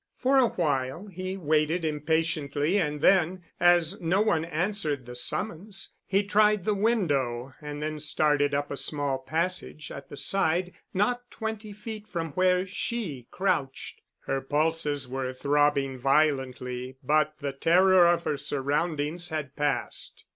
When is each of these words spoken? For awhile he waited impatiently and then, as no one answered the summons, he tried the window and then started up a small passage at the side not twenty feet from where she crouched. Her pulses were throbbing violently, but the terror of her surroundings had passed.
For 0.17 0.39
awhile 0.39 1.05
he 1.05 1.37
waited 1.37 1.85
impatiently 1.85 2.79
and 2.79 3.01
then, 3.01 3.43
as 3.59 4.01
no 4.01 4.19
one 4.19 4.43
answered 4.45 5.05
the 5.05 5.13
summons, 5.13 5.93
he 6.07 6.23
tried 6.23 6.65
the 6.65 6.73
window 6.73 7.53
and 7.61 7.83
then 7.83 7.99
started 7.99 8.55
up 8.55 8.71
a 8.71 8.77
small 8.77 9.19
passage 9.19 9.91
at 9.91 10.09
the 10.09 10.17
side 10.17 10.73
not 10.91 11.29
twenty 11.29 11.71
feet 11.71 12.07
from 12.07 12.31
where 12.31 12.65
she 12.65 13.27
crouched. 13.29 14.01
Her 14.21 14.41
pulses 14.41 15.07
were 15.07 15.33
throbbing 15.33 15.99
violently, 15.99 16.97
but 17.03 17.35
the 17.37 17.53
terror 17.53 18.07
of 18.07 18.23
her 18.23 18.37
surroundings 18.37 19.29
had 19.29 19.55
passed. 19.55 20.25